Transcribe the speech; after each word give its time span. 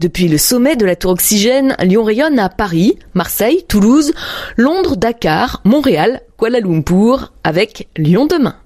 Depuis 0.00 0.28
le 0.28 0.38
sommet 0.38 0.76
de 0.76 0.86
la 0.86 0.94
tour 0.94 1.10
Oxygène, 1.10 1.74
Lyon 1.82 2.04
rayonne 2.04 2.38
à 2.38 2.48
Paris, 2.48 3.00
Marseille, 3.14 3.64
Toulouse, 3.66 4.12
Londres, 4.56 4.94
Dakar, 4.94 5.60
Montréal, 5.64 6.20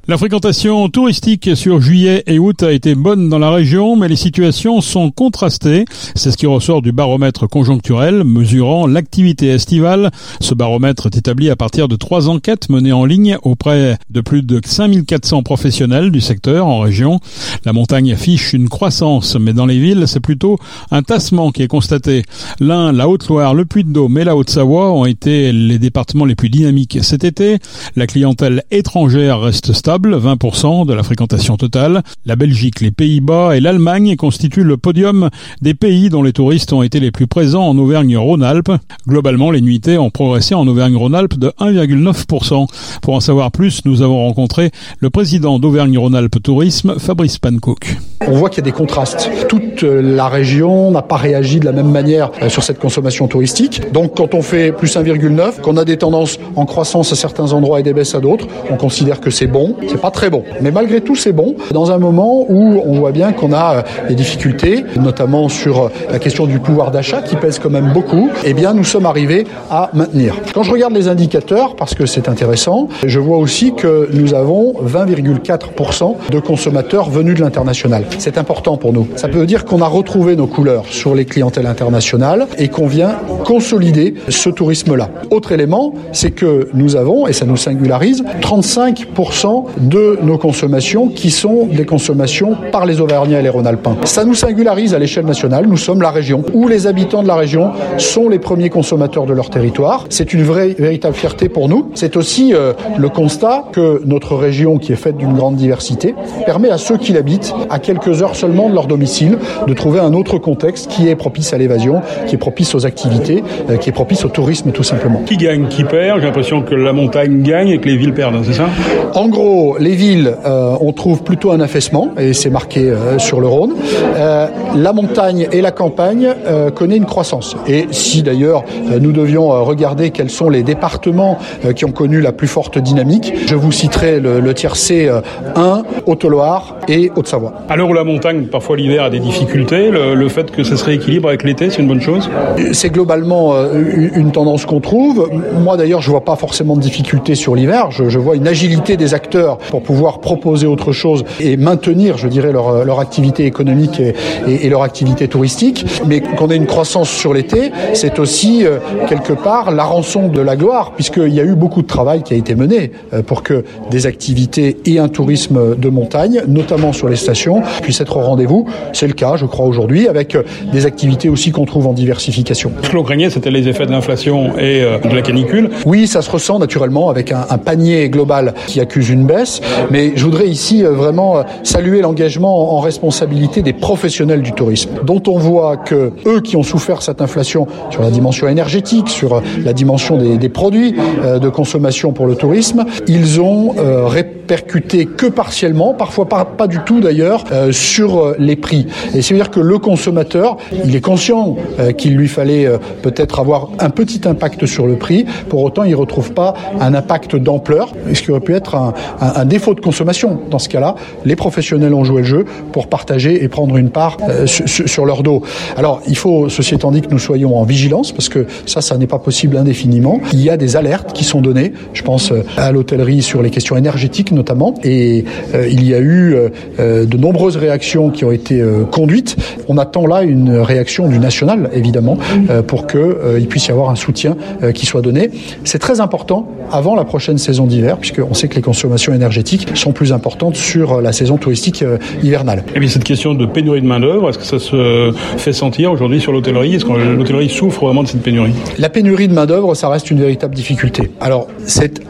La 0.06 0.19
fréquentation 0.19 0.90
touristique 0.90 1.56
sur 1.56 1.80
juillet 1.80 2.22
et 2.26 2.38
août 2.38 2.62
a 2.62 2.71
été 2.71 2.95
bonne 2.95 3.30
dans 3.30 3.38
la 3.38 3.51
région, 3.51 3.96
mais 3.96 4.08
les 4.08 4.17
situations 4.17 4.83
sont 4.83 5.10
contrastées. 5.10 5.87
C'est 6.14 6.30
ce 6.32 6.37
qui 6.37 6.45
ressort 6.45 6.82
du 6.82 6.93
baromètre 6.93 7.49
conjoncturel 7.49 8.24
mesurant 8.24 8.87
l'activité 8.87 9.46
estivale. 9.46 10.10
Ce 10.40 10.54
baromètre 10.54 11.06
est 11.06 11.17
établi 11.17 11.49
à 11.49 11.56
partir 11.56 11.88
de 11.88 11.96
trois 11.96 12.28
enquêtes 12.28 12.69
menées 12.69 12.92
en 12.92 13.06
ligne 13.06 13.38
auprès 13.42 13.96
de 14.10 14.21
plus 14.21 14.42
de 14.42 14.60
5400 14.63 15.42
professionnels 15.42 16.10
du 16.10 16.20
secteur 16.20 16.66
en 16.66 16.80
région. 16.80 17.20
La 17.64 17.73
montagne 17.73 18.12
affiche 18.12 18.52
une 18.52 18.68
croissance, 18.68 19.36
mais 19.36 19.54
dans 19.54 19.66
les 19.66 19.78
villes, 19.78 20.04
c'est 20.06 20.20
plutôt 20.20 20.59
un 20.91 21.02
tassement 21.02 21.50
qui 21.52 21.62
est 21.62 21.68
constaté. 21.68 22.24
L'Ain, 22.60 22.92
la 22.92 23.09
Haute-Loire, 23.09 23.54
le 23.54 23.64
Puy-de-Dôme 23.64 24.18
et 24.18 24.24
la 24.24 24.36
Haute-Savoie 24.36 24.92
ont 24.92 25.06
été 25.06 25.52
les 25.52 25.78
départements 25.78 26.27
les 26.27 26.34
plus 26.34 26.50
dynamiques 26.50 26.98
cet 27.00 27.24
été. 27.24 27.60
La 27.96 28.06
clientèle 28.06 28.62
étrangère 28.70 29.40
reste 29.40 29.72
stable, 29.72 30.16
20% 30.16 30.86
de 30.86 30.92
la 30.94 31.02
fréquentation 31.02 31.56
totale. 31.56 32.02
La 32.26 32.36
Belgique, 32.36 32.80
les 32.80 32.90
Pays-Bas 32.90 33.56
et 33.56 33.60
l'Allemagne 33.60 34.16
constituent 34.16 34.64
le 34.64 34.76
podium 34.76 35.30
des 35.60 35.74
pays 35.74 36.08
dont 36.08 36.22
les 36.22 36.32
touristes 36.32 36.72
ont 36.72 36.82
été 36.82 37.00
les 37.00 37.10
plus 37.10 37.26
présents 37.26 37.68
en 37.68 37.76
Auvergne-Rhône-Alpes. 37.78 38.72
Globalement, 39.06 39.50
les 39.50 39.60
nuitées 39.60 39.98
ont 39.98 40.10
progressé 40.10 40.54
en 40.54 40.66
Auvergne-Rhône-Alpes 40.66 41.38
de 41.38 41.52
1,9%. 41.60 42.66
Pour 43.02 43.14
en 43.14 43.20
savoir 43.20 43.50
plus, 43.50 43.84
nous 43.84 44.02
avons 44.02 44.24
rencontré 44.26 44.70
le 44.98 45.10
président 45.10 45.58
d'Auvergne-Rhône-Alpes 45.58 46.42
Tourisme, 46.42 46.98
Fabrice 46.98 47.38
Pancook. 47.38 47.96
On 48.26 48.32
voit 48.32 48.50
qu'il 48.50 48.58
y 48.58 48.68
a 48.68 48.70
des 48.70 48.76
contrastes. 48.76 49.30
Toute 49.48 49.82
la 49.82 50.28
région 50.28 50.90
n'a 50.90 51.02
pas 51.02 51.16
réagi 51.16 51.60
de 51.60 51.64
la 51.64 51.72
même 51.72 51.90
manière 51.90 52.30
euh, 52.40 52.48
sur 52.48 52.62
cette 52.62 52.78
consommation 52.78 53.26
touristique. 53.26 53.92
Donc 53.92 54.16
quand 54.16 54.34
on 54.34 54.42
fait 54.42 54.72
plus 54.72 54.96
1,9, 54.96 55.60
qu'on 55.60 55.76
a 55.76 55.84
des 55.84 55.97
tendances 55.97 56.38
en 56.56 56.64
croissance 56.66 57.12
à 57.12 57.16
certains 57.16 57.52
endroits 57.53 57.81
et 57.81 57.83
des 57.83 57.92
baisses 57.92 58.14
à 58.14 58.20
d'autres, 58.20 58.47
on 58.70 58.77
considère 58.77 59.20
que 59.20 59.31
c'est 59.31 59.47
bon. 59.47 59.77
C'est 59.89 60.00
pas 60.00 60.11
très 60.11 60.31
bon. 60.31 60.45
Mais 60.61 60.70
malgré 60.70 61.00
tout, 61.00 61.17
c'est 61.17 61.33
bon. 61.33 61.55
Dans 61.72 61.91
un 61.91 61.98
moment 61.98 62.47
où 62.48 62.81
on 62.84 62.94
voit 62.94 63.12
bien 63.12 63.33
qu'on 63.33 63.53
a 63.53 63.77
euh, 63.77 64.09
des 64.09 64.14
difficultés, 64.14 64.84
notamment 65.00 65.48
sur 65.48 65.84
euh, 65.84 65.89
la 66.11 66.19
question 66.19 66.47
du 66.47 66.59
pouvoir 66.59 66.91
d'achat 66.91 67.22
qui 67.22 67.36
pèse 67.36 67.59
quand 67.59 67.70
même 67.70 67.92
beaucoup, 67.92 68.31
eh 68.44 68.55
bien 68.55 68.75
nous 68.75 68.84
sommes 68.84 69.06
arrivés 69.06 69.47
à 69.70 69.91
maintenir. 69.94 70.34
Quand 70.55 70.62
je 70.62 70.72
regarde 70.72 70.94
les 70.94 71.09
indicateurs, 71.09 71.77
parce 71.77 71.94
que 71.94 72.06
c'est 72.06 72.28
intéressant, 72.28 72.89
je 73.05 73.19
vois 73.19 73.39
aussi 73.39 73.75
que 73.75 74.09
nous 74.12 74.34
avons 74.34 74.75
20,4% 74.84 76.14
de 76.31 76.39
consommateurs 76.39 77.11
venus 77.11 77.37
de 77.37 77.41
l'international. 77.41 78.05
C'est 78.19 78.39
important 78.39 78.77
pour 78.77 78.92
nous. 78.92 79.09
Ça 79.16 79.28
veut 79.28 79.47
dire 79.47 79.64
qu'on 79.64 79.81
a 79.83 79.87
retrouvé 79.87 80.37
nos 80.37 80.47
couleurs 80.47 80.84
sur 80.87 81.14
les 81.14 81.25
clientèles 81.25 81.66
internationales 81.66 82.47
et 82.59 82.69
qu'on 82.69 82.87
vient 82.87 83.16
consolider 83.44 84.14
ce 84.28 84.50
tourisme-là. 84.50 85.11
Autre 85.31 85.53
élément, 85.53 85.94
c'est 86.12 86.31
que 86.31 86.69
nous 86.75 86.97
avons, 86.97 87.27
et 87.27 87.33
ça 87.33 87.41
nous 87.44 87.56
singularise, 87.56 88.22
35% 88.40 89.64
de 89.78 90.18
nos 90.22 90.38
consommations 90.38 91.08
qui 91.08 91.30
sont 91.30 91.66
des 91.66 91.86
consommations 91.86 92.56
par 92.70 92.86
les 92.86 93.00
Auvergnats 93.00 93.40
et 93.40 93.42
les 93.42 93.48
Rhône-Alpins. 93.48 93.96
Ça 94.04 94.24
nous 94.24 94.34
singularise 94.34 94.94
à 94.94 94.98
l'échelle 94.98 95.26
nationale. 95.26 95.66
Nous 95.66 95.76
sommes 95.76 96.02
la 96.02 96.10
région 96.10 96.42
où 96.52 96.68
les 96.68 96.86
habitants 96.86 97.22
de 97.22 97.28
la 97.28 97.36
région 97.36 97.72
sont 97.98 98.28
les 98.28 98.38
premiers 98.38 98.70
consommateurs 98.70 99.26
de 99.26 99.32
leur 99.32 99.50
territoire. 99.50 100.06
C'est 100.08 100.32
une 100.32 100.42
vraie, 100.42 100.74
véritable 100.78 101.14
fierté 101.14 101.48
pour 101.48 101.68
nous. 101.68 101.90
C'est 101.94 102.16
aussi 102.16 102.54
euh, 102.54 102.72
le 102.96 103.08
constat 103.08 103.64
que 103.72 104.02
notre 104.04 104.36
région, 104.36 104.78
qui 104.78 104.92
est 104.92 104.96
faite 104.96 105.16
d'une 105.16 105.34
grande 105.34 105.56
diversité, 105.56 106.14
permet 106.46 106.70
à 106.70 106.78
ceux 106.78 106.96
qui 106.96 107.12
l'habitent, 107.12 107.54
à 107.70 107.78
quelques 107.78 108.22
heures 108.22 108.36
seulement 108.36 108.68
de 108.68 108.74
leur 108.74 108.86
domicile, 108.86 109.38
de 109.66 109.74
trouver 109.74 110.00
un 110.00 110.12
autre 110.12 110.38
contexte 110.38 110.90
qui 110.90 111.08
est 111.08 111.16
propice 111.16 111.52
à 111.52 111.58
l'évasion, 111.58 112.02
qui 112.26 112.34
est 112.34 112.38
propice 112.38 112.74
aux 112.74 112.86
activités, 112.86 113.42
euh, 113.70 113.76
qui 113.76 113.90
est 113.90 113.92
propice 113.92 114.24
au 114.24 114.28
tourisme 114.28 114.72
tout 114.72 114.82
simplement. 114.82 115.22
Qui 115.26 115.36
gagne, 115.36 115.66
qui 115.68 115.84
perd 115.84 116.20
J'ai 116.20 116.26
l'impression 116.26 116.62
que 116.62 116.74
la 116.74 116.92
montagne 116.92 117.31
gagne 117.41 117.69
et 117.69 117.78
que 117.78 117.88
les 117.88 117.97
villes 117.97 118.12
perdent, 118.12 118.42
c'est 118.44 118.52
ça? 118.52 118.66
En 119.14 119.28
gros, 119.28 119.76
les 119.78 119.94
villes, 119.94 120.34
euh, 120.44 120.75
on 120.81 120.93
trouve 120.93 121.22
plutôt 121.22 121.50
un 121.53 121.60
affaissement, 121.60 122.10
et 122.19 122.32
c'est 122.32 122.50
marqué 122.50 122.91
euh, 122.91 123.19
sur 123.19 123.41
le 123.41 123.47
Rhône. 123.47 123.72
Euh, 124.16 124.47
la 124.76 124.93
montagne 124.93 125.48
et 125.53 125.60
la 125.60 125.70
campagne 125.70 126.28
connaît 126.75 126.97
une 126.97 127.04
croissance. 127.04 127.56
Et 127.69 127.87
si 127.91 128.22
d'ailleurs 128.22 128.65
nous 129.00 129.12
devions 129.12 129.48
regarder 129.65 130.10
quels 130.10 130.31
sont 130.31 130.48
les 130.48 130.62
départements 130.62 131.38
qui 131.76 131.84
ont 131.84 131.93
connu 131.93 132.20
la 132.20 132.32
plus 132.32 132.48
forte 132.48 132.78
dynamique, 132.78 133.34
je 133.47 133.54
vous 133.54 133.70
citerai 133.70 134.19
le, 134.19 134.41
le 134.41 134.54
tiercé 134.54 135.09
euh, 135.09 135.20
1, 135.56 135.82
Haute-Loire 136.06 136.76
et 136.88 137.12
Haute-Savoie. 137.14 137.53
À 137.69 137.76
l'heure 137.76 137.91
où 137.91 137.94
la 137.94 138.04
montagne, 138.04 138.47
parfois 138.47 138.76
l'hiver, 138.76 139.04
a 139.04 139.10
des 139.10 139.20
difficultés, 139.20 139.91
le, 139.91 140.14
le 140.14 140.28
fait 140.28 140.50
que 140.50 140.64
ça 140.64 140.76
se 140.76 140.84
rééquilibre 140.84 141.28
avec 141.28 141.44
l'été, 141.44 141.69
c'est 141.70 141.82
une 141.82 141.88
bonne 141.88 142.00
chose? 142.00 142.31
C'est 142.72 142.91
globalement 142.91 143.54
une 143.72 144.22
une 144.22 144.31
tendance 144.32 144.64
qu'on 144.64 144.81
trouve. 144.81 145.28
Moi 145.62 145.76
d'ailleurs, 145.76 146.00
je 146.00 146.10
vois 146.10 146.25
pas 146.25 146.37
forcément 146.37 146.76
de 146.76 146.81
difficulté 146.81 147.22
sur 147.34 147.55
l'hiver. 147.55 147.91
Je, 147.91 148.09
je 148.09 148.19
vois 148.19 148.37
une 148.37 148.49
agilité 148.49 148.97
des 148.97 149.15
acteurs 149.15 149.59
pour 149.59 149.83
pouvoir 149.83 150.21
proposer 150.21 150.66
autre 150.66 150.93
chose 150.93 151.25
et 151.41 151.56
maintenir, 151.56 152.19
je 152.19 152.28
dirais, 152.28 152.53
leur, 152.53 152.84
leur 152.84 153.00
activité 153.00 153.47
économique 153.47 154.00
et, 154.00 154.15
et, 154.49 154.66
et 154.66 154.69
leur 154.69 154.83
activité 154.83 155.28
touristique. 155.28 155.84
Mais 156.06 156.21
qu'on 156.21 156.50
ait 156.50 156.56
une 156.56 156.66
croissance 156.66 157.09
sur 157.09 157.32
l'été, 157.32 157.71
c'est 157.94 158.19
aussi 158.19 158.65
euh, 158.66 158.78
quelque 159.09 159.32
part 159.32 159.71
la 159.71 159.84
rançon 159.84 160.28
de 160.28 160.41
la 160.41 160.56
gloire, 160.56 160.93
puisqu'il 160.93 161.32
y 161.32 161.41
a 161.41 161.44
eu 161.44 161.55
beaucoup 161.55 161.82
de 161.82 161.87
travail 161.87 162.22
qui 162.22 162.34
a 162.34 162.37
été 162.37 162.55
mené 162.55 162.93
euh, 163.12 163.22
pour 163.22 163.43
que 163.43 163.65
des 163.91 164.06
activités 164.06 164.77
et 164.84 164.99
un 164.99 165.09
tourisme 165.09 165.77
de 165.77 165.88
montagne, 165.88 166.43
notamment 166.49 166.93
sur 166.93 167.09
les 167.09 167.16
stations, 167.16 167.62
puissent 167.82 168.00
être 168.00 168.16
au 168.16 168.21
rendez-vous. 168.21 168.66
C'est 168.93 169.06
le 169.06 169.15
cas, 169.15 169.37
je 169.37 169.47
crois, 169.47 169.66
aujourd'hui, 169.66 170.09
avec 170.09 170.34
euh, 170.34 170.43
des 170.72 170.87
activités 170.87 171.28
aussi 171.28 171.53
qu'on 171.53 171.65
trouve 171.65 171.87
en 171.87 171.93
diversification. 171.93 172.72
Ce 172.82 172.91
que 172.91 172.97
l'on 172.97 173.03
craignait, 173.03 173.31
c'était 173.31 173.50
les 173.50 173.69
effets 173.69 173.87
de 173.87 173.93
l'inflation 173.93 174.59
et 174.59 174.82
de 174.82 175.15
la 175.15 175.22
canicule. 175.22 175.71
Oui, 175.87 176.06
ça 176.06 176.22
se 176.22 176.31
ressent 176.31 176.59
naturellement 176.59 177.01
avec 177.10 177.32
un, 177.32 177.58
panier 177.58 178.08
global 178.08 178.54
qui 178.66 178.80
accuse 178.80 179.10
une 179.10 179.24
baisse, 179.24 179.60
mais 179.90 180.12
je 180.16 180.24
voudrais 180.24 180.48
ici 180.48 180.84
euh, 180.84 180.90
vraiment 180.90 181.38
euh, 181.38 181.42
saluer 181.62 182.00
l'engagement 182.00 182.76
en 182.76 182.80
responsabilité 182.80 183.62
des 183.62 183.72
professionnels 183.72 184.42
du 184.42 184.52
tourisme, 184.52 184.90
dont 185.04 185.22
on 185.28 185.38
voit 185.38 185.76
que 185.76 186.12
eux 186.26 186.40
qui 186.40 186.56
ont 186.56 186.62
souffert 186.62 187.02
cette 187.02 187.20
inflation 187.20 187.66
sur 187.90 188.02
la 188.02 188.10
dimension 188.10 188.48
énergétique, 188.48 189.08
sur 189.08 189.34
euh, 189.34 189.40
la 189.64 189.72
dimension 189.72 190.16
des, 190.16 190.48
produits 190.48 190.92
de 190.92 191.48
consommation 191.48 192.12
pour 192.12 192.26
le 192.26 192.34
tourisme, 192.34 192.84
ils 193.06 193.40
ont 193.40 193.74
répercuté 194.06 195.06
que 195.06 195.26
partiellement, 195.26 195.94
parfois 195.94 196.28
pas, 196.28 196.66
du 196.66 196.78
tout 196.84 197.00
d'ailleurs, 197.00 197.44
sur 197.70 198.34
les 198.38 198.56
prix. 198.56 198.86
Et 199.14 199.22
c'est-à-dire 199.22 199.50
que 199.50 199.60
le 199.60 199.78
consommateur, 199.78 200.58
il 200.84 200.94
est 200.94 201.00
conscient 201.00 201.56
qu'il 201.96 202.16
lui 202.16 202.28
fallait 202.28 202.69
peut-être 203.02 203.40
avoir 203.40 203.70
un 203.78 203.90
petit 203.90 204.20
impact 204.26 204.66
sur 204.66 204.86
le 204.86 204.96
prix, 204.96 205.24
pour 205.48 205.62
autant 205.62 205.84
il 205.84 205.92
ne 205.92 205.96
retrouve 205.96 206.32
pas 206.32 206.54
un 206.80 206.91
impact 206.94 207.36
d'ampleur, 207.36 207.92
ce 208.12 208.22
qui 208.22 208.30
aurait 208.30 208.41
pu 208.41 208.54
être 208.54 208.75
un, 208.75 208.94
un, 209.20 209.32
un 209.36 209.44
défaut 209.44 209.75
de 209.75 209.80
consommation. 209.80 210.41
Dans 210.50 210.58
ce 210.58 210.69
cas-là, 210.69 210.94
les 211.25 211.36
professionnels 211.36 211.94
ont 211.94 212.04
joué 212.04 212.22
le 212.22 212.26
jeu 212.26 212.44
pour 212.72 212.86
partager 212.86 213.42
et 213.42 213.48
prendre 213.48 213.76
une 213.76 213.91
part 213.91 214.16
euh, 214.28 214.47
sur, 214.47 215.04
leur 215.04 215.22
dos. 215.22 215.42
Alors 215.76 216.00
il 216.06 216.16
faut, 216.16 216.48
ceci 216.48 216.75
étant 216.75 216.91
dit, 216.91 217.00
que 217.00 217.10
nous 217.10 217.19
soyons 217.19 217.56
en 217.56 217.64
vigilance, 217.64 218.12
parce 218.12 218.28
que 218.28 218.47
ça, 218.66 218.81
ça 218.81 218.97
n'est 218.97 219.06
pas 219.06 219.19
possible 219.19 219.56
indéfiniment. 219.56 220.20
Il 220.32 220.41
y 220.41 220.50
a 220.50 220.56
des 220.56 220.76
alertes 220.76 221.12
qui 221.12 221.25
sont 221.25 221.41
données, 221.41 221.72
je 221.92 222.02
pense 222.02 222.32
euh, 222.32 222.44
à 222.56 222.72
l'hôtellerie 222.72 223.22
sur 223.22 223.42
les 223.42 223.50
questions 223.50 223.76
énergétiques 223.76 224.32
notamment, 224.32 224.75
et 224.82 225.25
euh, 225.54 225.69
il 225.69 225.86
y 225.86 225.94
a 225.94 226.00
eu 226.00 226.36
de 226.78 227.16
nombreuses 227.16 227.56
réactions 227.56 228.10
qui 228.10 228.25
ont 228.25 228.32
été 228.32 228.62
conduites. 228.91 229.36
On 229.69 229.78
attend 229.78 230.06
là 230.06 230.22
une 230.22 230.58
réaction 230.58 231.08
du 231.08 231.19
national, 231.19 231.70
évidemment, 231.72 232.19
pour 232.66 232.86
qu'il 232.86 233.47
puisse 233.48 233.66
y 233.69 233.70
avoir 233.70 233.91
un 233.91 233.97
soutien 233.97 234.36
qui 234.75 234.86
soit 234.86 235.02
donné. 235.02 235.31
C'est 235.64 235.78
très 235.78 236.00
important 236.00 236.48
avant 236.70 236.81
la 236.97 237.04
prochaine 237.04 237.38
saison 237.38 237.66
d'hiver, 237.66 237.98
puisqu'on 237.98 238.34
sait 238.34 238.48
que 238.48 238.56
les 238.56 238.62
consommations 238.62 239.15
énergétiques 239.15 239.69
sont 239.75 239.93
plus 239.93 240.12
importantes 240.12 240.56
sur 240.56 240.94
euh, 240.94 241.00
la 241.00 241.12
saison 241.12 241.37
touristique 241.37 241.82
euh, 241.82 241.98
hivernale. 242.22 242.65
Et 242.75 242.78
puis 242.78 242.88
cette 242.88 243.04
question 243.04 243.34
de 243.34 243.47
pénurie 243.47 243.81
de 243.81 243.87
main-d'œuvre, 243.87 244.28
est-ce 244.28 244.38
que 244.38 244.44
ça 244.44 244.59
se 244.59 245.12
fait 245.37 245.53
sentir 245.53 245.93
aujourd'hui 245.93 246.20
sur 246.20 246.32
l'hôtellerie? 246.32 246.75
Est-ce 246.75 246.84
que 246.84 246.93
l'hôtellerie 246.93 247.49
souffre 247.49 247.87
vraiment 247.87 248.02
de 248.02 248.08
cette 248.08 248.23
pénurie? 248.23 248.52
La 248.79 248.88
pénurie 248.88 249.29
de 249.29 249.34
main-d'œuvre, 249.34 249.75
ça 249.75 249.88
reste 249.88 250.11
une 250.11 250.20
véritable 250.20 250.55
difficulté. 250.55 251.11
Alors, 251.20 251.46
c'est 251.67 252.02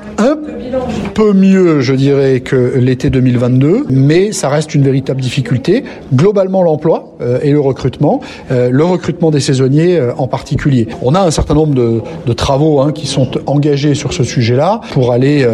peu 1.12 1.32
mieux, 1.32 1.80
je 1.80 1.94
dirais, 1.94 2.40
que 2.40 2.74
l'été 2.76 3.10
2022, 3.10 3.86
mais 3.90 4.32
ça 4.32 4.48
reste 4.48 4.74
une 4.74 4.82
véritable 4.82 5.20
difficulté. 5.20 5.84
Globalement, 6.14 6.62
l'emploi 6.62 7.14
euh, 7.20 7.38
et 7.42 7.50
le 7.50 7.60
recrutement, 7.60 8.20
euh, 8.50 8.70
le 8.70 8.84
recrutement 8.84 9.30
des 9.30 9.40
saisonniers 9.40 9.98
euh, 9.98 10.12
en 10.16 10.26
particulier. 10.26 10.88
On 11.02 11.14
a 11.14 11.20
un 11.20 11.30
certain 11.30 11.54
nombre 11.54 11.74
de, 11.74 12.00
de 12.26 12.32
travaux 12.32 12.80
hein, 12.80 12.92
qui 12.92 13.06
sont 13.06 13.28
engagés 13.46 13.94
sur 13.94 14.12
ce 14.12 14.24
sujet-là 14.24 14.80
pour 14.92 15.12
aller, 15.12 15.46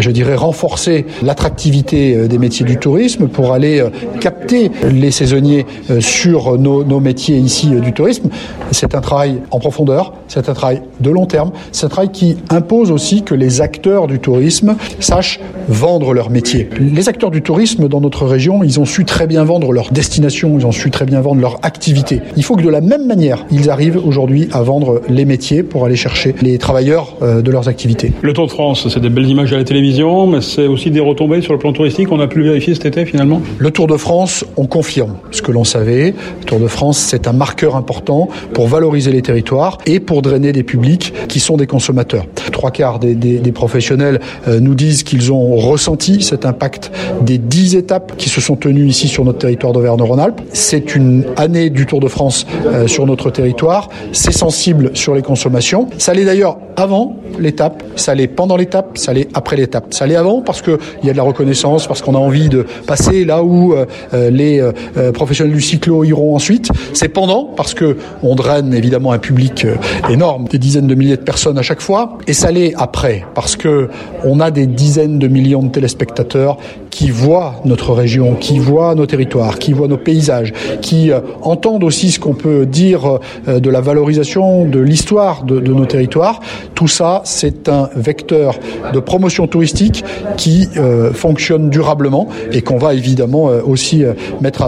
je 0.00 0.10
dirais, 0.10 0.34
renforcer 0.34 1.06
l'attractivité 1.22 2.28
des 2.28 2.38
métiers 2.38 2.64
du 2.64 2.78
tourisme, 2.78 3.28
pour 3.28 3.52
aller 3.52 3.84
capter 4.20 4.70
les 4.90 5.10
saisonniers 5.10 5.66
sur 6.00 6.58
nos, 6.58 6.84
nos 6.84 7.00
métiers 7.00 7.36
ici 7.36 7.68
du 7.68 7.92
tourisme. 7.92 8.28
C'est 8.70 8.94
un 8.94 9.00
travail 9.00 9.40
en 9.50 9.58
profondeur, 9.58 10.14
c'est 10.28 10.48
un 10.48 10.54
travail 10.54 10.82
de 11.00 11.10
long 11.10 11.26
terme, 11.26 11.50
c'est 11.72 11.86
un 11.86 11.88
travail 11.88 12.12
qui 12.12 12.36
impose 12.50 12.90
aussi 12.90 13.22
que 13.22 13.34
les 13.34 13.60
acteurs 13.60 14.06
du 14.06 14.18
tourisme 14.18 14.76
sachent 15.00 15.40
vendre 15.68 16.14
leur 16.14 16.30
métier. 16.30 16.68
Les 16.80 17.08
acteurs 17.08 17.30
du 17.30 17.42
tourisme 17.42 17.88
dans 17.88 18.00
notre 18.00 18.26
région, 18.26 18.62
ils 18.64 18.80
ont 18.80 18.84
su 18.84 19.04
très 19.04 19.26
bien 19.26 19.44
vendre 19.44 19.72
leur 19.72 19.90
destination, 19.90 20.58
ils 20.58 20.66
ont 20.66 20.72
su 20.72 20.90
très 20.90 21.04
bien 21.04 21.20
vendre 21.20 21.40
leur 21.40 21.58
activité. 21.62 22.20
Il 22.36 22.42
faut 22.42 22.56
que 22.56 22.62
de 22.62 22.68
la 22.68 22.80
même 22.80 23.06
manière, 23.06 23.44
ils 23.50 23.70
arrivent 23.70 24.00
aujourd'hui 24.04 24.48
à 24.52 24.62
vendre 24.62 25.02
les 25.08 25.24
métiers 25.24 25.62
pour 25.62 25.84
aller 25.84 25.96
chercher 25.96 26.34
les 26.42 26.58
travailleurs 26.58 27.16
euh, 27.22 27.42
de 27.42 27.50
leurs 27.50 27.68
activités. 27.68 28.12
Le 28.22 28.32
Tour 28.32 28.46
de 28.46 28.50
France, 28.50 28.88
c'est 28.88 29.00
des 29.00 29.10
belles 29.10 29.28
images 29.28 29.52
à 29.52 29.56
la 29.56 29.64
télévision, 29.64 30.26
mais 30.26 30.40
c'est 30.40 30.66
aussi 30.66 30.90
des 30.90 31.00
retombées 31.00 31.42
sur 31.42 31.52
le 31.52 31.58
plan 31.58 31.72
touristique. 31.72 32.10
On 32.10 32.20
a 32.20 32.26
pu 32.26 32.38
le 32.38 32.44
vérifier 32.44 32.74
cet 32.74 32.86
été 32.86 33.04
finalement. 33.04 33.42
Le 33.58 33.70
Tour 33.70 33.86
de 33.86 33.96
France, 33.96 34.44
on 34.56 34.66
confirme 34.66 35.16
ce 35.30 35.42
que 35.42 35.52
l'on 35.52 35.64
savait. 35.64 36.14
Le 36.40 36.44
Tour 36.44 36.60
de 36.60 36.66
France, 36.66 36.98
c'est 36.98 37.28
un 37.28 37.32
marqueur 37.32 37.76
important 37.76 38.28
pour 38.54 38.68
valoriser 38.68 39.12
les 39.12 39.22
territoires 39.22 39.78
et 39.86 40.00
pour 40.00 40.22
drainer 40.22 40.52
des 40.52 40.62
publics 40.62 41.12
qui 41.28 41.40
sont 41.40 41.56
des 41.56 41.66
consommateurs. 41.66 42.24
Trois 42.52 42.70
quarts 42.70 42.98
des, 42.98 43.14
des, 43.14 43.38
des 43.38 43.52
professionnels 43.52 44.20
euh, 44.48 44.60
nous 44.60 44.74
disent 44.74 44.87
qu'ils 44.96 45.32
ont 45.32 45.56
ressenti 45.56 46.22
cet 46.22 46.44
impact 46.46 46.90
des 47.22 47.38
dix 47.38 47.76
étapes 47.76 48.16
qui 48.16 48.28
se 48.28 48.40
sont 48.40 48.56
tenues 48.56 48.86
ici 48.86 49.08
sur 49.08 49.24
notre 49.24 49.38
territoire 49.38 49.72
d'Auvergne-Rhône-Alpes. 49.72 50.40
C'est 50.52 50.94
une 50.94 51.24
année 51.36 51.70
du 51.70 51.86
Tour 51.86 52.00
de 52.00 52.08
France 52.08 52.46
euh, 52.66 52.86
sur 52.86 53.06
notre 53.06 53.30
territoire. 53.30 53.88
C'est 54.12 54.32
sensible 54.32 54.90
sur 54.94 55.14
les 55.14 55.22
consommations. 55.22 55.88
Ça 55.98 56.14
l'est 56.14 56.24
d'ailleurs 56.24 56.58
avant 56.78 57.16
l'étape, 57.40 57.82
ça 57.96 58.14
l'est 58.14 58.28
pendant 58.28 58.56
l'étape, 58.56 58.96
ça 58.98 59.12
l'est 59.12 59.28
après 59.34 59.56
l'étape. 59.56 59.92
Ça 59.92 60.06
l'est 60.06 60.14
avant 60.14 60.42
parce 60.42 60.62
qu'il 60.62 60.78
y 61.02 61.10
a 61.10 61.12
de 61.12 61.16
la 61.16 61.24
reconnaissance, 61.24 61.86
parce 61.86 62.02
qu'on 62.02 62.14
a 62.14 62.18
envie 62.18 62.48
de 62.48 62.66
passer 62.86 63.24
là 63.24 63.42
où 63.42 63.72
euh, 63.72 63.84
euh 64.14 64.30
les 64.30 64.60
euh, 64.60 65.12
professionnels 65.12 65.54
du 65.54 65.60
cyclo 65.60 66.04
iront 66.04 66.36
ensuite. 66.36 66.70
C'est 66.92 67.08
pendant 67.08 67.44
parce 67.44 67.74
que 67.74 67.96
on 68.22 68.36
draine 68.36 68.72
évidemment 68.74 69.12
un 69.12 69.18
public 69.18 69.64
euh, 69.64 69.74
énorme, 70.08 70.46
des 70.48 70.58
dizaines 70.58 70.86
de 70.86 70.94
milliers 70.94 71.16
de 71.16 71.22
personnes 71.22 71.58
à 71.58 71.62
chaque 71.62 71.80
fois. 71.80 72.18
Et 72.26 72.32
ça 72.32 72.52
l'est 72.52 72.74
après 72.76 73.24
parce 73.34 73.56
que 73.56 73.88
on 74.24 74.38
a 74.38 74.50
des 74.50 74.66
dizaines 74.78 75.18
de 75.18 75.26
millions 75.26 75.64
de 75.64 75.70
téléspectateurs 75.70 76.56
qui 76.98 77.10
voient 77.10 77.56
notre 77.64 77.92
région, 77.92 78.34
qui 78.34 78.58
voient 78.58 78.94
nos 78.94 79.06
territoires, 79.06 79.58
qui 79.58 79.72
voient 79.72 79.88
nos 79.88 79.98
paysages, 79.98 80.52
qui 80.80 81.10
euh, 81.10 81.20
entendent 81.42 81.84
aussi 81.84 82.10
ce 82.10 82.18
qu'on 82.18 82.34
peut 82.34 82.64
dire 82.66 83.18
euh, 83.46 83.60
de 83.60 83.70
la 83.70 83.80
valorisation 83.80 84.64
de 84.64 84.80
l'histoire 84.80 85.44
de, 85.44 85.60
nos 85.60 85.86
territoires. 85.86 86.40
Tout 86.74 86.88
ça, 86.88 87.20
c'est 87.24 87.68
un 87.68 87.88
vecteur 87.94 88.54
de 88.92 89.00
promotion 89.00 89.46
touristique 89.46 90.04
qui 90.36 90.68
euh, 90.76 91.12
fonctionne 91.12 91.70
durablement 91.70 92.28
et 92.52 92.62
qu'on 92.62 92.78
va 92.78 92.94
évidemment 92.94 93.44
aussi 93.66 94.04
mettre 94.40 94.64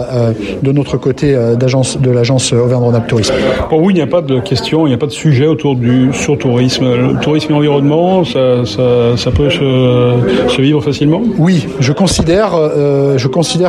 de 0.61 0.71
notre 0.71 0.97
côté 0.97 1.33
de 1.33 2.11
l'agence 2.11 2.53
Auvergne-Rhône-Alpes 2.53 3.07
Tourisme. 3.07 3.33
Pour 3.69 3.81
vous, 3.81 3.89
il 3.89 3.95
n'y 3.95 4.01
a 4.01 4.07
pas 4.07 4.21
de 4.21 4.39
question, 4.39 4.85
il 4.85 4.89
n'y 4.89 4.95
a 4.95 4.97
pas 4.97 5.07
de 5.07 5.11
sujet 5.11 5.47
autour 5.47 5.75
du 5.75 6.13
surtourisme. 6.13 6.85
Le 6.85 7.19
tourisme 7.19 7.51
et 7.51 7.55
l'environnement, 7.55 8.23
ça, 8.23 8.65
ça, 8.65 9.17
ça, 9.17 9.31
peut 9.31 9.49
se, 9.49 10.00
se, 10.49 10.61
vivre 10.61 10.81
facilement 10.81 11.21
Oui, 11.37 11.67
je 11.79 11.91
considère, 11.93 12.55
euh, 12.55 13.17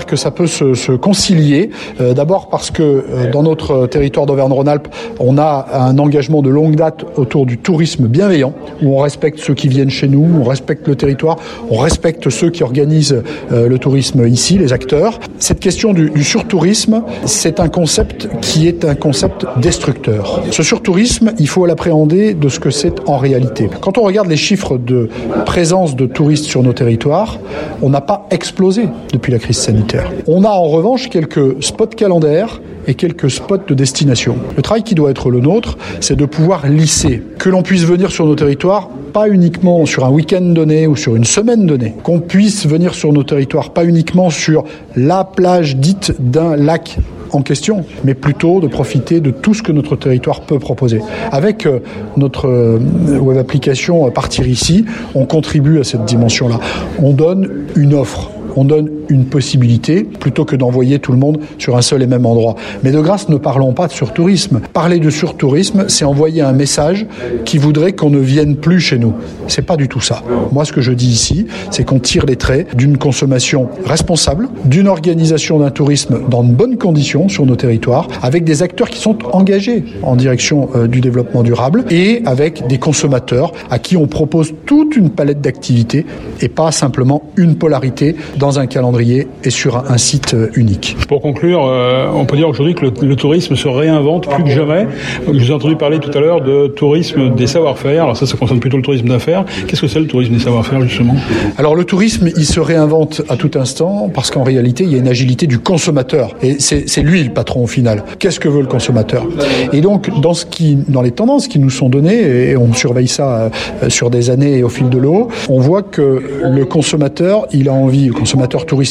que 0.06 0.16
ça 0.16 0.30
peut 0.30 0.46
se, 0.46 0.92
concilier. 0.96 1.70
Euh, 2.00 2.14
D'abord 2.14 2.48
parce 2.48 2.70
que 2.70 2.82
euh, 2.82 3.30
dans 3.30 3.42
notre 3.42 3.86
territoire 3.86 4.26
d'Auvergne-Rhône-Alpes, 4.26 4.88
on 5.18 5.38
a 5.38 5.66
un 5.72 5.98
engagement 5.98 6.42
de 6.42 6.50
longue 6.50 6.76
date 6.76 7.04
autour 7.16 7.46
du 7.46 7.58
tourisme 7.58 8.06
bienveillant, 8.06 8.52
où 8.82 8.96
on 8.96 8.98
respecte 8.98 9.38
ceux 9.38 9.54
qui 9.54 9.68
viennent 9.68 9.90
chez 9.90 10.08
nous, 10.08 10.26
on 10.40 10.44
respecte 10.44 10.86
le 10.88 10.94
territoire, 10.94 11.36
on 11.70 11.78
respecte 11.78 12.30
ceux 12.30 12.50
qui 12.50 12.62
organisent 12.62 13.22
euh, 13.52 13.68
le 13.68 13.78
tourisme 13.78 14.26
ici, 14.26 14.58
les 14.58 14.72
acteurs. 14.72 15.18
Cette 15.38 15.60
question 15.60 15.92
du, 15.92 16.22
surtourisme, 16.22 17.02
c'est 17.24 17.60
un 17.60 17.68
concept 17.68 18.28
qui 18.40 18.68
est 18.68 18.84
un 18.84 18.94
concept 18.94 19.46
destructeur. 19.56 20.42
Ce 20.50 20.62
surtourisme, 20.62 21.32
il 21.38 21.48
faut 21.48 21.66
l'appréhender 21.66 22.34
de 22.34 22.48
ce 22.48 22.60
que 22.60 22.70
c'est 22.70 22.94
en 23.08 23.18
réalité. 23.18 23.68
Quand 23.80 23.98
on 23.98 24.02
regarde 24.02 24.28
les 24.28 24.36
chiffres 24.36 24.78
de 24.78 25.08
présence 25.44 25.96
de 25.96 26.06
touristes 26.22 26.44
sur 26.44 26.62
nos 26.62 26.72
territoires, 26.72 27.40
on 27.82 27.90
n'a 27.90 28.00
pas 28.00 28.28
explosé 28.30 28.88
depuis 29.12 29.32
la 29.32 29.40
crise 29.40 29.56
sanitaire. 29.56 30.12
On 30.28 30.44
a 30.44 30.50
en 30.50 30.68
revanche 30.68 31.08
quelques 31.08 31.60
spots 31.60 31.96
calendaires 31.96 32.60
et 32.86 32.94
quelques 32.94 33.28
spots 33.28 33.66
de 33.66 33.74
destination. 33.74 34.36
Le 34.56 34.62
travail 34.62 34.84
qui 34.84 34.94
doit 34.94 35.10
être 35.10 35.30
le 35.30 35.40
nôtre, 35.40 35.78
c'est 35.98 36.14
de 36.14 36.24
pouvoir 36.24 36.68
lisser, 36.68 37.24
que 37.40 37.48
l'on 37.48 37.64
puisse 37.64 37.82
venir 37.82 38.12
sur 38.12 38.24
nos 38.24 38.36
territoires 38.36 38.88
pas 39.12 39.28
uniquement 39.28 39.84
sur 39.84 40.04
un 40.04 40.10
week-end 40.10 40.42
donné 40.42 40.86
ou 40.86 40.94
sur 40.94 41.16
une 41.16 41.24
semaine 41.24 41.66
donnée, 41.66 41.92
qu'on 42.04 42.20
puisse 42.20 42.68
venir 42.68 42.94
sur 42.94 43.12
nos 43.12 43.24
territoires 43.24 43.70
pas 43.70 43.84
uniquement 43.84 44.30
sur 44.30 44.62
la 44.94 45.24
plage 45.24 45.76
dite 45.76 46.14
d'un 46.20 46.54
lac 46.54 46.98
en 47.32 47.42
question, 47.42 47.84
mais 48.04 48.14
plutôt 48.14 48.60
de 48.60 48.66
profiter 48.66 49.20
de 49.20 49.30
tout 49.30 49.54
ce 49.54 49.62
que 49.62 49.72
notre 49.72 49.96
territoire 49.96 50.42
peut 50.42 50.58
proposer. 50.58 51.00
Avec 51.30 51.66
euh, 51.66 51.80
notre 52.16 52.48
euh, 52.48 52.78
web 53.18 53.38
application 53.38 54.06
euh, 54.06 54.10
Partir 54.10 54.46
ici, 54.46 54.84
on 55.14 55.24
contribue 55.24 55.80
à 55.80 55.84
cette 55.84 56.04
dimension-là. 56.04 56.60
On 56.98 57.12
donne 57.12 57.66
une 57.76 57.94
offre 57.94 58.30
on 58.56 58.64
donne 58.64 58.90
une 59.12 59.26
possibilité 59.26 60.02
plutôt 60.02 60.44
que 60.44 60.56
d'envoyer 60.56 60.98
tout 60.98 61.12
le 61.12 61.18
monde 61.18 61.40
sur 61.58 61.76
un 61.76 61.82
seul 61.82 62.02
et 62.02 62.06
même 62.06 62.26
endroit. 62.26 62.56
Mais 62.82 62.90
de 62.90 63.00
grâce, 63.00 63.28
ne 63.28 63.36
parlons 63.36 63.72
pas 63.72 63.86
de 63.86 63.92
surtourisme. 63.92 64.60
Parler 64.72 64.98
de 64.98 65.10
surtourisme, 65.10 65.84
c'est 65.88 66.04
envoyer 66.04 66.42
un 66.42 66.52
message 66.52 67.06
qui 67.44 67.58
voudrait 67.58 67.92
qu'on 67.92 68.10
ne 68.10 68.18
vienne 68.18 68.56
plus 68.56 68.80
chez 68.80 68.98
nous. 68.98 69.12
C'est 69.48 69.62
pas 69.62 69.76
du 69.76 69.88
tout 69.88 70.00
ça. 70.00 70.22
Moi, 70.50 70.64
ce 70.64 70.72
que 70.72 70.80
je 70.80 70.92
dis 70.92 71.08
ici, 71.08 71.46
c'est 71.70 71.84
qu'on 71.84 71.98
tire 71.98 72.26
les 72.26 72.36
traits 72.36 72.74
d'une 72.76 72.96
consommation 72.98 73.68
responsable, 73.84 74.48
d'une 74.64 74.88
organisation 74.88 75.58
d'un 75.58 75.70
tourisme 75.70 76.20
dans 76.28 76.42
de 76.42 76.52
bonnes 76.52 76.78
conditions 76.78 77.28
sur 77.28 77.46
nos 77.46 77.56
territoires, 77.56 78.08
avec 78.22 78.44
des 78.44 78.62
acteurs 78.62 78.88
qui 78.88 78.98
sont 78.98 79.18
engagés 79.32 79.84
en 80.02 80.16
direction 80.16 80.70
euh, 80.74 80.86
du 80.86 81.00
développement 81.00 81.42
durable 81.42 81.84
et 81.90 82.22
avec 82.24 82.66
des 82.66 82.78
consommateurs 82.78 83.52
à 83.70 83.78
qui 83.78 83.96
on 83.96 84.06
propose 84.06 84.54
toute 84.66 84.96
une 84.96 85.10
palette 85.10 85.40
d'activités 85.40 86.06
et 86.40 86.48
pas 86.48 86.72
simplement 86.72 87.30
une 87.36 87.56
polarité 87.56 88.16
dans 88.38 88.58
un 88.58 88.66
calendrier 88.66 89.01
et 89.10 89.50
sur 89.50 89.90
un 89.90 89.98
site 89.98 90.36
unique. 90.54 90.96
Pour 91.08 91.20
conclure, 91.20 91.66
euh, 91.66 92.06
on 92.14 92.24
peut 92.24 92.36
dire 92.36 92.48
aujourd'hui 92.48 92.74
que 92.74 92.86
le, 92.86 92.92
le, 93.02 93.16
tourisme 93.16 93.56
se 93.56 93.68
réinvente 93.68 94.28
plus 94.28 94.44
que 94.44 94.50
jamais. 94.50 94.86
Je 95.26 95.32
vous 95.32 95.50
ai 95.50 95.52
entendu 95.52 95.76
parler 95.76 95.98
tout 95.98 96.16
à 96.16 96.20
l'heure 96.20 96.40
de 96.40 96.68
tourisme 96.68 97.34
des 97.34 97.46
savoir-faire. 97.46 98.04
Alors 98.04 98.16
ça, 98.16 98.26
ça 98.26 98.36
concerne 98.36 98.60
plutôt 98.60 98.76
le 98.76 98.82
tourisme 98.82 99.08
d'affaires. 99.08 99.44
Qu'est-ce 99.66 99.80
que 99.80 99.86
c'est 99.86 100.00
le 100.00 100.06
tourisme 100.06 100.34
des 100.34 100.40
savoir-faire 100.40 100.80
justement? 100.82 101.14
Alors 101.58 101.74
le 101.74 101.84
tourisme, 101.84 102.30
il 102.36 102.44
se 102.44 102.60
réinvente 102.60 103.22
à 103.28 103.36
tout 103.36 103.50
instant 103.54 104.10
parce 104.12 104.30
qu'en 104.30 104.42
réalité, 104.42 104.84
il 104.84 104.92
y 104.92 104.94
a 104.94 104.98
une 104.98 105.08
agilité 105.08 105.46
du 105.46 105.58
consommateur 105.58 106.34
et 106.42 106.56
c'est 106.58 107.02
lui 107.02 107.22
le 107.24 107.30
patron 107.30 107.64
au 107.64 107.66
final. 107.66 108.04
Qu'est-ce 108.18 108.40
que 108.40 108.48
veut 108.48 108.60
le 108.60 108.66
consommateur? 108.66 109.26
Et 109.72 109.80
donc 109.80 110.10
dans 110.20 110.34
ce 110.34 110.46
qui, 110.46 110.76
dans 110.88 111.02
les 111.02 111.10
tendances 111.10 111.48
qui 111.48 111.58
nous 111.58 111.70
sont 111.70 111.88
données 111.88 112.50
et 112.50 112.56
on 112.56 112.72
surveille 112.72 113.08
ça 113.08 113.50
euh, 113.82 113.88
sur 113.88 114.10
des 114.10 114.30
années 114.30 114.58
et 114.58 114.62
au 114.62 114.68
fil 114.68 114.88
de 114.88 114.98
l'eau, 114.98 115.28
on 115.48 115.60
voit 115.60 115.82
que 115.82 116.22
le 116.42 116.64
consommateur, 116.64 117.46
il 117.52 117.68
a 117.68 117.72
envie, 117.72 118.06
le 118.06 118.12
consommateur 118.12 118.66
touristique, 118.66 118.81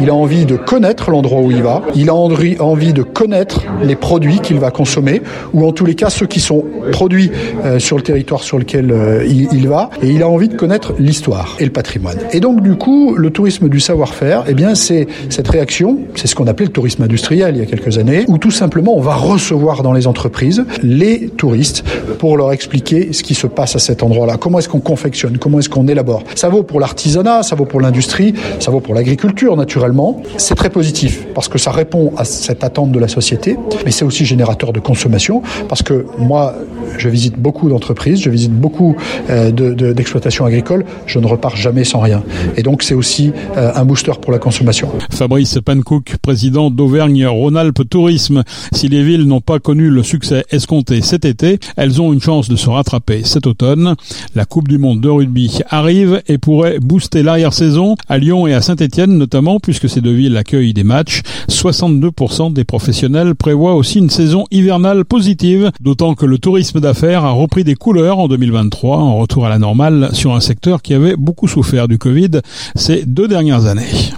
il 0.00 0.10
a 0.10 0.14
envie 0.14 0.44
de 0.44 0.56
connaître 0.56 1.10
l'endroit 1.10 1.40
où 1.40 1.50
il 1.50 1.62
va, 1.62 1.82
il 1.94 2.10
a 2.10 2.14
envie 2.14 2.92
de 2.92 3.02
connaître 3.02 3.62
les 3.82 3.96
produits 3.96 4.40
qu'il 4.40 4.58
va 4.58 4.70
consommer, 4.70 5.22
ou 5.52 5.66
en 5.66 5.72
tous 5.72 5.84
les 5.84 5.94
cas 5.94 6.10
ceux 6.10 6.26
qui 6.26 6.40
sont 6.40 6.64
produits 6.92 7.30
euh, 7.64 7.78
sur 7.78 7.96
le 7.96 8.02
territoire 8.02 8.42
sur 8.42 8.58
lequel 8.58 8.90
euh, 8.90 9.26
il, 9.26 9.68
va, 9.68 9.90
et 10.02 10.08
il 10.08 10.22
a 10.22 10.28
envie 10.28 10.48
de 10.48 10.56
connaître 10.56 10.94
l'histoire 10.98 11.56
et 11.58 11.64
le 11.64 11.70
patrimoine. 11.70 12.18
Et 12.32 12.40
donc 12.40 12.62
du 12.62 12.74
coup, 12.76 13.14
le 13.16 13.30
tourisme 13.30 13.68
du 13.68 13.80
savoir-faire, 13.80 14.44
eh 14.48 14.54
bien 14.54 14.74
c'est 14.74 15.06
cette 15.28 15.48
réaction, 15.48 15.98
c'est 16.14 16.26
ce 16.26 16.34
qu'on 16.34 16.46
appelait 16.46 16.66
le 16.66 16.72
tourisme 16.72 17.02
industriel 17.02 17.56
il 17.56 17.60
y 17.60 17.62
a 17.62 17.66
quelques 17.66 17.98
années, 17.98 18.24
où 18.28 18.38
tout 18.38 18.50
simplement 18.50 18.96
on 18.96 19.00
va 19.00 19.14
recevoir 19.14 19.82
dans 19.82 19.92
les 19.92 20.06
entreprises 20.06 20.64
les 20.82 21.28
touristes 21.28 21.84
pour 22.18 22.36
leur 22.36 22.52
expliquer 22.52 23.12
ce 23.12 23.22
qui 23.22 23.34
se 23.34 23.46
passe 23.46 23.76
à 23.76 23.78
cet 23.78 24.02
endroit-là, 24.02 24.36
comment 24.38 24.58
est-ce 24.58 24.68
qu'on 24.68 24.80
confectionne, 24.80 25.38
comment 25.38 25.58
est-ce 25.58 25.68
qu'on 25.68 25.86
élabore? 25.86 26.22
Ça 26.34 26.48
vaut 26.48 26.62
pour 26.62 26.80
l'artisanat, 26.80 27.42
ça 27.42 27.54
vaut 27.56 27.64
pour 27.64 27.80
l'industrie, 27.80 28.34
ça 28.58 28.70
vaut 28.70 28.80
pour 28.80 28.94
l'agriculture 28.94 29.17
naturellement. 29.56 30.22
C'est 30.36 30.54
très 30.54 30.70
positif 30.70 31.26
parce 31.34 31.48
que 31.48 31.58
ça 31.58 31.70
répond 31.70 32.12
à 32.16 32.24
cette 32.24 32.64
attente 32.64 32.92
de 32.92 32.98
la 32.98 33.08
société, 33.08 33.56
mais 33.84 33.90
c'est 33.90 34.04
aussi 34.04 34.24
générateur 34.24 34.72
de 34.72 34.80
consommation 34.80 35.42
parce 35.68 35.82
que 35.82 36.06
moi, 36.18 36.54
je 36.96 37.08
visite 37.08 37.38
beaucoup 37.38 37.68
d'entreprises, 37.68 38.20
je 38.20 38.30
visite 38.30 38.52
beaucoup 38.52 38.96
euh, 39.30 39.50
d'exploitations 39.50 40.44
de, 40.44 40.50
de, 40.50 40.54
agricoles, 40.54 40.84
je 41.06 41.18
ne 41.18 41.26
repars 41.26 41.56
jamais 41.56 41.84
sans 41.84 42.00
rien. 42.00 42.22
Et 42.56 42.62
donc 42.62 42.82
c'est 42.82 42.94
aussi 42.94 43.32
euh, 43.56 43.72
un 43.74 43.84
booster 43.84 44.12
pour 44.20 44.32
la 44.32 44.38
consommation. 44.38 44.90
Fabrice 45.10 45.58
Pancook, 45.64 46.16
président 46.22 46.70
d'Auvergne-Rhône-Alpes 46.70 47.88
Tourisme. 47.88 48.42
Si 48.72 48.88
les 48.88 49.02
villes 49.02 49.24
n'ont 49.24 49.40
pas 49.40 49.58
connu 49.58 49.90
le 49.90 50.02
succès 50.02 50.44
escompté 50.50 51.00
cet 51.02 51.24
été, 51.24 51.58
elles 51.76 52.00
ont 52.00 52.12
une 52.12 52.20
chance 52.20 52.48
de 52.48 52.56
se 52.56 52.68
rattraper 52.68 53.22
cet 53.24 53.46
automne. 53.46 53.94
La 54.34 54.44
Coupe 54.44 54.68
du 54.68 54.78
Monde 54.78 55.00
de 55.00 55.08
rugby 55.08 55.58
arrive 55.68 56.22
et 56.28 56.38
pourrait 56.38 56.78
booster 56.80 57.22
l'arrière-saison 57.22 57.96
à 58.08 58.18
Lyon 58.18 58.46
et 58.46 58.54
à 58.54 58.60
Saint-Etienne 58.60 59.16
notamment, 59.16 59.60
puisque 59.60 59.88
ces 59.88 60.00
deux 60.00 60.12
villes 60.12 60.36
accueillent 60.36 60.74
des 60.74 60.84
matchs. 60.84 61.22
62% 61.48 62.52
des 62.52 62.64
professionnels 62.64 63.34
prévoient 63.34 63.74
aussi 63.74 63.98
une 63.98 64.10
saison 64.10 64.44
hivernale 64.50 65.04
positive, 65.04 65.70
d'autant 65.80 66.14
que 66.14 66.26
le 66.26 66.38
tourisme 66.38 66.77
d'affaires 66.80 67.24
a 67.24 67.30
repris 67.30 67.64
des 67.64 67.74
couleurs 67.74 68.18
en 68.18 68.28
2023, 68.28 68.98
en 68.98 69.16
retour 69.18 69.46
à 69.46 69.48
la 69.48 69.58
normale 69.58 70.10
sur 70.12 70.34
un 70.34 70.40
secteur 70.40 70.82
qui 70.82 70.94
avait 70.94 71.16
beaucoup 71.16 71.48
souffert 71.48 71.88
du 71.88 71.98
Covid 71.98 72.40
ces 72.74 73.04
deux 73.04 73.28
dernières 73.28 73.66
années. 73.66 74.12